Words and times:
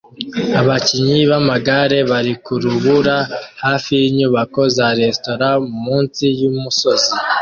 Abakinnyi 0.59 1.21
b'amagare 1.29 1.97
bari 2.11 2.33
ku 2.43 2.53
rubura 2.63 3.17
hafi 3.63 3.89
yinyubako 4.01 4.61
za 4.75 4.87
resitora 4.99 5.47
munsi 5.83 6.23
yumusozi 6.39 7.11